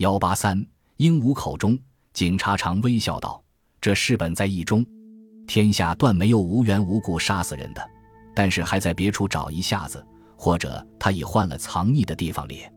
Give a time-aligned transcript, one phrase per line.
[0.00, 1.78] 幺八三，鹦鹉口中，
[2.14, 3.44] 警察长微笑道
[3.82, 4.82] ：“这事本在意中，
[5.46, 7.86] 天下断没有无缘无故杀死人的，
[8.34, 10.02] 但是还在别处找一下子，
[10.38, 12.72] 或者他已换了藏匿的地方咧。”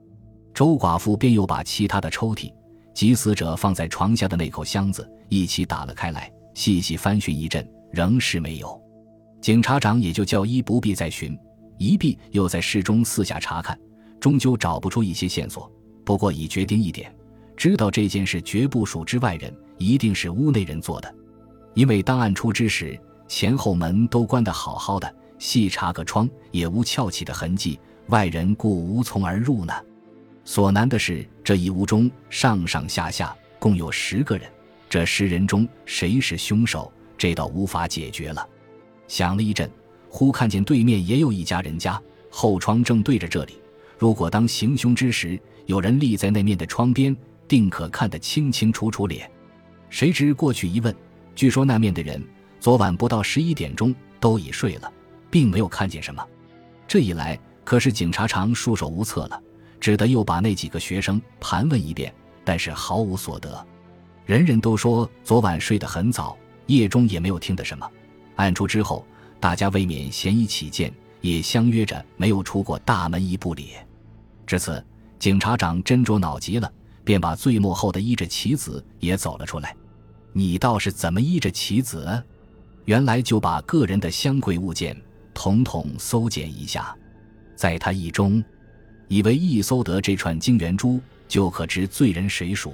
[0.54, 2.54] 周寡妇便又把其他的抽屉
[2.94, 8.78] 及死者放在床下的那口箱子一起打了开来，细细翻寻一阵，仍是没有。
[9.42, 11.40] 警察长也就叫一不必再寻，
[11.78, 13.80] 一必又在室中四下查看，
[14.20, 15.72] 终究找不出一些线索。
[16.04, 17.14] 不过已决定一点，
[17.56, 21.14] 知道这件事绝不属之外人，一定是屋内人做的。
[21.74, 29.74] 因为当案出之时，前后门都关得好好的，细查个窗也无撬起的痕迹，外人故无从而入呢。
[30.46, 34.48] 所难的是，这一屋中上上下下共有十个人，
[34.90, 38.48] 这十人中谁是凶手，这倒无法解决了。
[39.08, 39.72] 想了一阵，
[40.10, 42.00] 忽看见对面也有一家人家，
[42.30, 43.54] 后窗正对着这里。
[44.04, 47.16] 如果当行凶之时，有人立在那面的窗边，
[47.48, 49.32] 定可看得清清楚楚脸。
[49.90, 50.94] 谁知过去一问，
[51.34, 52.22] 据说那面的人
[52.60, 54.92] 昨晚不到十一点钟都已睡了，
[55.32, 56.22] 并没有看见什么。
[56.86, 59.42] 这一来，可是警察长束手无策了。
[59.80, 63.66] 只得又把那几个学生盘问一遍，但是毫无所得。
[64.26, 67.90] 人人都说昨晚睡得很早，夜中也没有听得什么。
[68.36, 69.08] 暗处之后，
[69.40, 73.88] 大家未免嫌疑起见，也相约着没有出过大门一步咧。
[74.46, 74.84] 至此，
[75.20, 76.72] 警察长斟酌脑急了，
[77.04, 79.76] 便把最幕后的依着棋子也走了出来。
[80.32, 82.24] 你倒是怎么依着棋子？
[82.86, 85.00] 原来就把个人的香贵物件
[85.34, 86.96] 统统搜检一下，
[87.56, 88.44] 在他意中。
[89.08, 92.74] 以为一搜得这串金圆珠，就可知罪人谁属。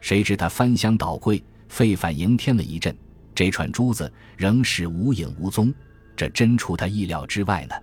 [0.00, 2.94] 谁知他翻箱倒柜，废反迎天了一阵，
[3.34, 5.72] 这串珠子仍是无影无踪，
[6.14, 7.74] 这真出他意料之外呢。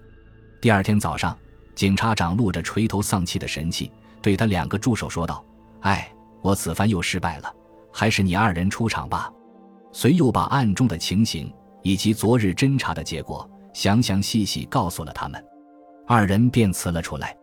[0.61, 1.38] 第二天早上，
[1.80, 3.89] 警察长露着垂头丧气的神气，
[4.22, 5.41] 对他两个助手说道
[5.80, 7.55] ：“哎，我此番又失败了，
[7.89, 9.31] 还是你二人出场吧。”
[9.94, 11.49] 随又把案中的情形
[11.81, 15.42] 以及昨日侦查的结果详详细细告诉了他们，
[16.05, 17.33] 二人便辞了出来。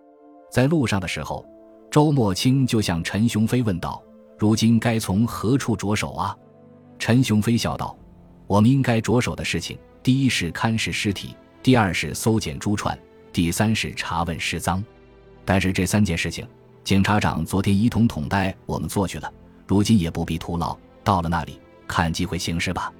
[0.53, 1.43] 在路上的时候，
[1.91, 4.03] 周墨清就向陈雄飞问道
[4.37, 6.37] ：“如今该从何处着手啊？”
[7.01, 7.97] 陈雄飞笑道
[8.47, 12.97] ：“我们应该着手的事情，第一是看视尸体，第二是搜检珠串，
[13.37, 14.83] 第三是查问尸赃。
[15.45, 16.49] 但是这三件事情，
[16.83, 19.31] 警察长昨天一统统带我们做去了，
[19.67, 20.75] 如今也不必徒劳。
[21.05, 22.91] 到了那里，看机会行事吧。”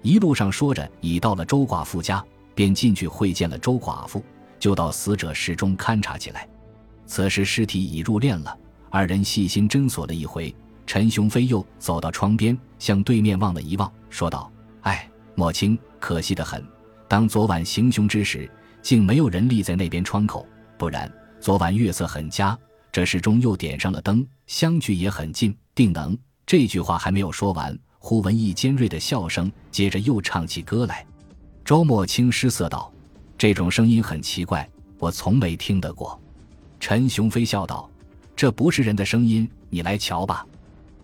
[0.00, 2.24] 一路上说着，已到了周寡妇家，
[2.54, 4.24] 便进去会见了周寡妇，
[4.58, 6.48] 就到死者室中勘察起来。
[7.04, 8.56] 此时尸体已入殓了，
[8.88, 10.54] 二人细心侦索了一回。
[10.86, 16.64] 陈雄飞又走到窗边，向对面望了一望，说道：“哎，莫青，可惜的很。
[17.06, 18.50] 当昨晚行凶之时，
[18.84, 20.46] 竟没有人立在那边窗口，
[20.76, 22.56] 不然昨晚月色很佳，
[22.92, 31.04] 这时钟又点上了灯，相距也很近，定能……”这句话还没有说完，忽闻一尖锐的笑声，接着又唱起歌来。
[31.64, 32.92] 周莫清失色道
[33.38, 34.68] ：“这种声音很奇怪，
[34.98, 36.20] 我从没听得过。”
[36.78, 37.90] 陈雄飞笑道
[38.36, 40.46] ：“这不是人的声音，你来瞧吧。”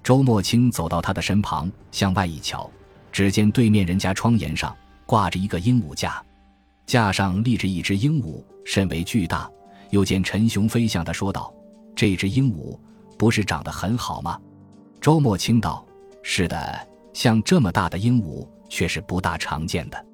[0.05, 2.71] 周墨清走到他的身旁，向外一瞧，
[3.11, 4.77] 只见对面人家窗沿上
[5.07, 6.23] 挂着一个鹦鹉架，
[6.87, 9.51] 架上立着一只鹦鹉，甚为巨大。
[9.91, 11.53] 又见陈雄飞向他说道
[11.97, 12.79] ：“这只鹦鹉
[13.19, 14.41] 不是长得很好吗？”
[15.01, 15.85] 周墨清道
[16.23, 20.07] ：“是的，像这么大的鹦鹉却是不大常见的。”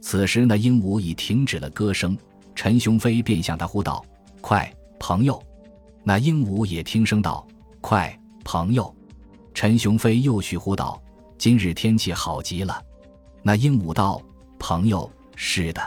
[0.00, 2.16] 此时那鹦鹉已停止了歌声，
[2.54, 4.02] 陈雄飞便向他呼道
[4.40, 5.42] ：“快！”朋友，
[6.04, 7.46] 那鹦鹉也听声道
[7.82, 8.94] ：“快，朋友！”
[9.52, 11.02] 陈雄飞又续呼道
[11.36, 12.82] ：“今日天气好极了。”
[13.42, 14.22] 那鹦鹉道
[14.58, 15.82] ：“朋友，是的。”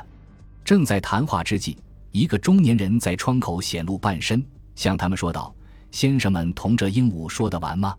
[0.72, 1.78] 正在谈话之际，
[2.12, 4.42] 一个中年人在窗口显露半身，
[4.74, 5.54] 向他们说道
[5.92, 7.94] ：“先生们同这鹦鹉说得完吗？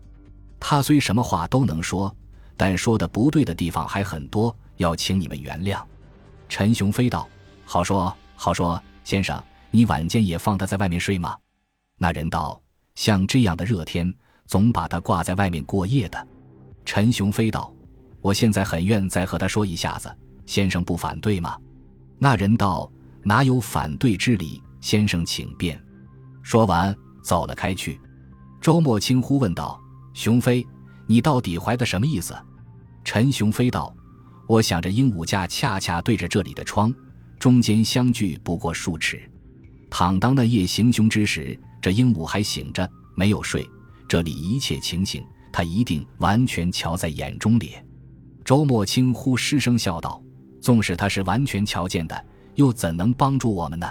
[0.59, 2.11] 他虽什么话都能说，
[2.57, 5.83] 但说的不对的地方还很多，要请你们原谅。”
[6.49, 7.29] 陈雄飞道
[7.63, 11.37] ：“好说好说，先生。”你晚间也放他在外面睡吗？
[11.99, 12.59] 那人道
[12.95, 14.11] ：“像这样的热天，
[14.47, 16.27] 总把他挂在外面过夜的。”
[16.85, 17.71] 陈雄飞道
[18.19, 20.11] ：“我现在很愿再和他说一下子，
[20.47, 21.55] 先生不反对吗？”
[22.23, 22.89] 那人道
[23.21, 24.63] ：“哪有反对之理？
[24.79, 25.77] 先生请便。”
[26.41, 27.99] 说完走了开去。
[28.61, 29.77] 周墨清呼问道
[30.15, 30.65] ：“雄飞，
[31.05, 32.33] 你到底怀的什么意思？”
[33.03, 33.93] 陈雄飞道
[34.47, 36.95] ：“我想着鹦鹉架恰恰对着这里的窗，
[37.37, 39.29] 中间相距不过数尺。”
[39.91, 43.69] 倘当那夜行凶之时，这鹦鹉还醒着，没有睡，
[44.07, 45.21] 这里一切情形，
[45.51, 47.85] 他一定完全瞧在眼中咧。
[48.45, 50.22] 周墨清忽失声笑道
[50.63, 52.25] ：“纵使他是完全瞧见的，
[52.55, 53.85] 又怎能帮助我们呢？”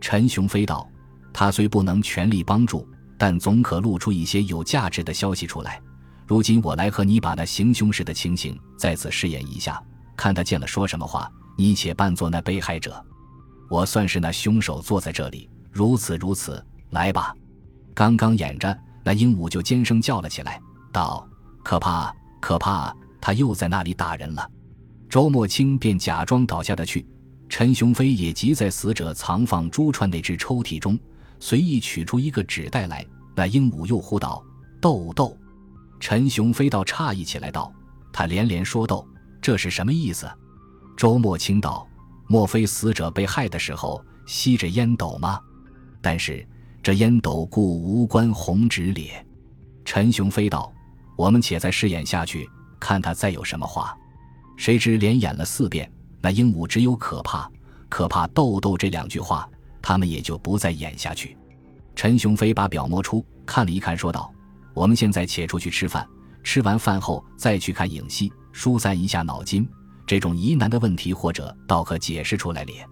[0.00, 0.88] 陈雄飞道
[1.34, 2.88] ：“他虽不能全力帮助，
[3.18, 5.78] 但总可露出一些有价值的消息出来。
[6.26, 9.82] 如今我来和你把那行凶时的情形再次试验一下，
[10.16, 11.30] 看他见了说什么话。
[11.58, 13.04] 你且扮作那被害者，
[13.68, 15.50] 我算是那凶手坐在这里。
[15.70, 17.34] 如此如此，来吧。
[17.94, 18.74] 刚刚演着，
[19.04, 20.58] 那鹦鹉就尖声叫了起来，
[20.90, 21.28] 道
[21.62, 22.94] ：“可怕，可怕！
[23.20, 24.48] 他又在那里打人了。”
[25.08, 27.06] 周墨清便假装倒下的去。
[27.48, 30.98] 陈雄飞也急在死者藏放珠串那只抽屉中，
[31.40, 33.04] 随意取出一个纸袋来。
[33.34, 34.44] 那鹦鹉又呼道
[34.82, 35.36] ：“豆豆！”
[35.98, 37.72] 陈雄飞倒诧异起来，道
[38.12, 39.06] ：“他连连说豆，
[39.40, 40.30] 这是什么意思？”
[40.94, 41.88] 周墨清道
[42.28, 45.40] ：“莫非死者被害的时候吸着烟斗吗？
[46.02, 46.46] 但是
[46.82, 49.24] 这烟斗故无关红纸咧。”
[49.86, 50.70] 陈雄飞道
[51.16, 52.46] ：“我们且再试验下去，
[52.78, 53.96] 看他再有什么话。”
[54.58, 55.90] 谁知连演了四遍。
[56.20, 57.48] 那鹦鹉只有可怕，
[57.88, 59.48] 可怕豆豆这两句话，
[59.80, 61.34] 他们也就不再演下去。
[61.94, 64.30] 陈雄飞把表摸出，看了一看，说道
[64.74, 66.06] ：“我们现在且出去吃饭，
[66.42, 69.66] 吃完饭后再去看影戏，疏散一下脑筋。
[70.04, 72.84] 这种疑难的问题，或者倒可解释出来咧。”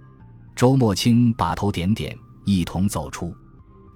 [0.55, 3.35] 周墨清把头点点，一同走出。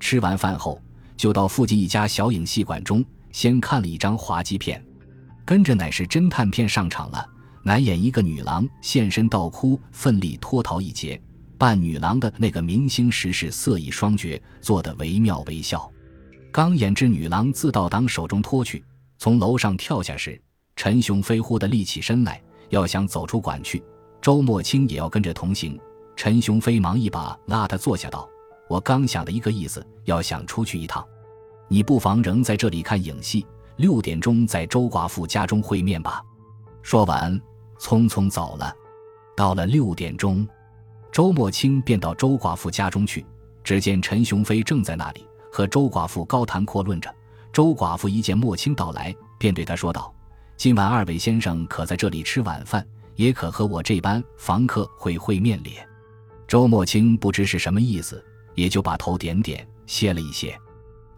[0.01, 0.83] 吃完饭后，
[1.17, 4.85] 就到附近一家小影戏馆中，先看了一张滑稽片，
[5.45, 7.25] 跟着乃是侦探片上场了。
[7.63, 11.21] 乃演一个女郎现身道哭，奋力脱逃一劫。
[11.59, 15.91] 扮女郎的那个明星时是色艺双绝，做得惟妙惟肖。
[16.51, 18.83] 刚演至女郎自道党手中脱去，
[19.19, 20.41] 从楼上跳下时，
[20.75, 23.83] 陈雄飞忽地立起身来，要想走出馆去。
[24.23, 25.79] 周墨清也要跟着同行。
[26.17, 28.27] 陈雄飞忙一把拉他坐下，道
[28.69, 31.07] ：“我刚想的一个意思，要想出去一趟，
[31.69, 33.47] 你不妨仍在这里看影戏。
[33.77, 36.23] 六点钟在周寡妇家中会面吧。”
[36.83, 37.39] 说完。
[37.81, 38.73] 匆匆走了，
[39.35, 40.47] 到了六点钟，
[41.11, 43.25] 周墨清便到周寡妇家中去。
[43.63, 47.15] 只见陈雄飞正在那里和周寡妇高谈阔论着。
[47.53, 50.13] 周寡妇一见墨清到来，便对他说道
[50.57, 52.87] ：“今晚二位先生可在这里吃晚饭，
[53.17, 55.87] 也可和我这班房客会会面咧。”
[56.49, 58.25] 周墨清不知是什么意思，
[58.55, 60.59] 也就把头点点，歇了一些。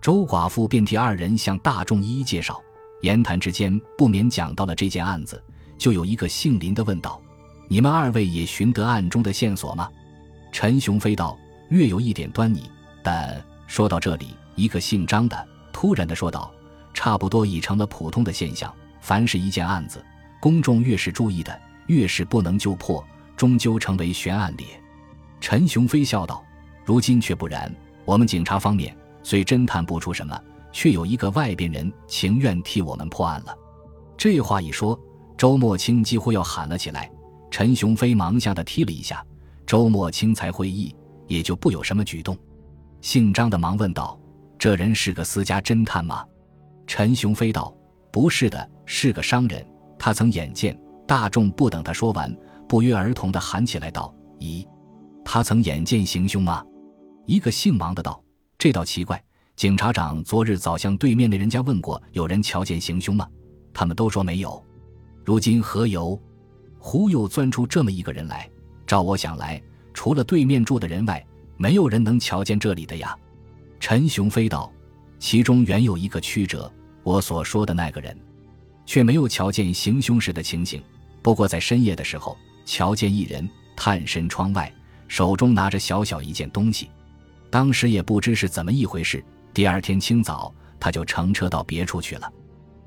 [0.00, 2.61] 周寡妇便替二人向大众一一介绍，
[3.03, 5.43] 言谈之间不免讲到了这件案子。
[5.82, 7.20] 就有一个姓林的问道
[7.67, 9.90] ：“你们二位也寻得案中的线索吗？”
[10.52, 11.37] 陈雄飞道
[11.70, 12.70] ：“略有一点端倪。”
[13.02, 16.55] 但说到这里，一个姓张的突然的说道
[16.94, 18.73] ：“差不多已成了普通的现象。
[19.00, 20.00] 凡是一件案子，
[20.40, 23.05] 公众越是注意的，越是不能就破，
[23.37, 24.64] 终究成为悬案列。”
[25.43, 26.44] 陈雄飞笑道
[26.87, 27.75] ：“如今却不然。
[28.05, 30.40] 我们警察方面虽侦探不出什么，
[30.70, 33.52] 却有一个外边人情愿替我们破案了。”
[34.17, 34.96] 这话一说。
[35.37, 37.11] 周墨清几乎要喊了起来，
[37.50, 39.25] 陈雄飞忙向他踢了一下，
[39.67, 40.94] 周墨清才会意，
[41.26, 42.37] 也就不有什么举动。
[43.00, 44.19] 姓张的忙问道
[44.58, 46.25] ：“这人是个私家侦探吗？”
[46.87, 47.75] 陈雄飞道
[48.12, 49.67] ：“不是的，是个商人。
[49.99, 52.34] 他曾眼见。”大众不等他说完，
[52.69, 54.67] 不约而同地喊起来道：“咦，
[55.25, 56.64] 他曾眼见行凶吗？”
[57.26, 58.23] 一个姓王的道
[58.56, 59.23] ：“这倒奇怪。
[59.56, 63.29] 警察长昨日早向对面的人家问过，有人瞧见行凶吗？
[63.75, 64.64] 他们都说没有。”
[65.25, 66.21] 如今何由？
[66.79, 68.49] 忽又钻出这么一个人来。
[68.87, 69.63] 照我想来，
[69.95, 71.25] 除了对面住的人外，
[71.57, 73.17] 没有人能瞧见这里的呀。
[73.79, 74.71] 陈雄飞道
[75.21, 76.71] ：“其中原有一个曲折，
[77.05, 78.19] 我所说的那个人，
[78.85, 80.82] 却没有瞧见行凶时的情形。
[81.23, 84.73] 不过在深夜的时候，瞧见一人探身窗外，
[85.06, 86.91] 手中拿着小小一件东西。
[87.49, 89.25] 当时也不知是怎么一回事。
[89.55, 92.32] 第二天清早，他就乘车到别处去了。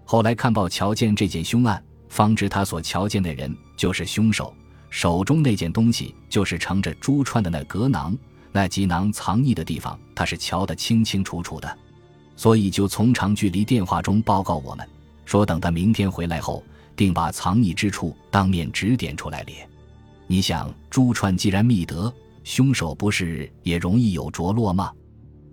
[0.03, 1.81] 后来看报，瞧见这件凶案。”
[2.15, 4.55] 方知他所瞧见的人就是凶手，
[4.89, 8.17] 手中那件东西就是盛着珠串的那格囊，
[8.53, 11.77] 那吉囊藏匿的地方他是瞧得清清楚楚的，
[12.38, 14.88] 所以就从长距离电话中报告我们，
[15.25, 16.63] 说等他明天回来后，
[16.95, 19.67] 定把藏匿之处当面指点出来咧。
[20.25, 22.12] 你想，珠串既然觅得，
[22.45, 24.89] 凶手不是也容易有着落吗？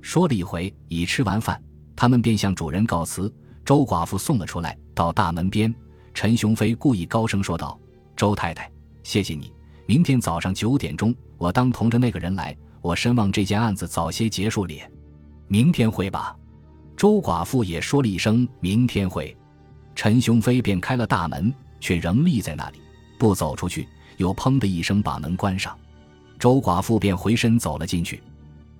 [0.01, 1.61] 说了一回，已吃完饭，
[1.97, 5.75] 他们便向主人告辞，周寡妇送了出来，到大门边。
[6.15, 7.79] 陈雄飞故意高声说道
[8.17, 8.71] ：“周太太，
[9.03, 9.53] 谢谢你。
[9.87, 12.57] 明天早上九点钟，我当同着那个人来。
[12.81, 14.91] 我深望这件案子早些结束咧。
[15.49, 16.37] 明天会吧？”
[16.97, 19.37] 周寡妇也说了一声“明天会”。
[19.95, 22.81] 陈雄飞便开了大门，却仍立在那里，
[23.19, 23.89] 不走出去。
[24.19, 25.77] 又砰的一声把门关上。
[26.39, 28.23] 周寡妇便回身走了进去。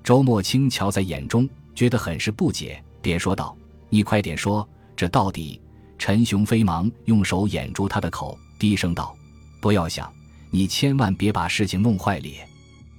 [0.05, 3.57] 周墨清瞧在眼中，觉得很是不解，便说道
[3.89, 5.61] ：“你快点说，这到底……”
[6.05, 9.17] 陈雄飞忙用手掩住他的口，低声道
[9.63, 10.13] ：“不要想，
[10.51, 12.45] 你千万别把事情弄坏咧。”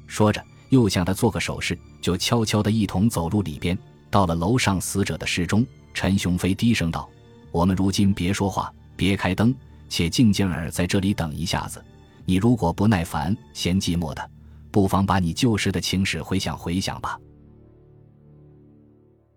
[0.07, 3.77] 说着，又向他做个手势，就悄悄地一同走入里边。
[4.09, 7.09] 到了楼上死者的室中，陈雄飞低声道
[7.51, 9.53] ：“我们如今别说话，别开灯，
[9.89, 11.83] 且静静儿在这里等一下子。
[12.23, 14.31] 你如果不耐烦、嫌寂寞的，
[14.71, 17.19] 不妨把你旧时的情史回想回想吧。”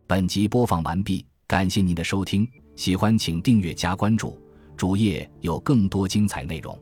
[0.07, 4.39] 本集播放完毕，感谢您的收听，喜欢请订阅加关注，
[4.77, 6.79] 主页有更多精彩内容。